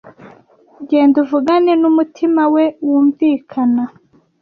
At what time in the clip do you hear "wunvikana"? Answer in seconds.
2.87-3.83